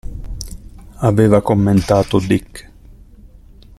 Aveva 1.01 1.43
commentato 1.43 2.17
Dick. 2.17 2.67